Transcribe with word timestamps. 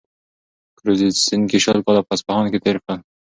کروزینسکي 0.77 1.59
شل 1.65 1.79
کاله 1.85 2.01
په 2.05 2.11
اصفهان 2.15 2.45
کي 2.53 2.57
تېر 2.65 2.77
کړل. 2.83 2.99